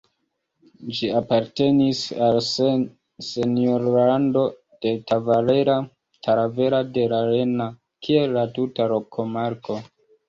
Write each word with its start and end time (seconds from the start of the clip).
Ĝi 0.99 1.09
apartenis 1.17 1.99
al 2.27 2.37
la 2.45 2.71
senjorlando 3.27 4.45
de 4.87 4.95
Talavera 5.13 6.83
de 6.97 7.07
la 7.15 7.21
Reina, 7.33 7.71
kiel 8.09 8.37
la 8.41 8.51
tuta 8.59 8.89
komarko. 9.19 9.83